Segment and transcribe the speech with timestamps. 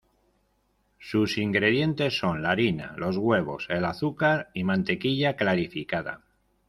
[0.97, 6.23] Sus ingredientes son la harina, los huevos, el azúcar y mantequilla clarificada.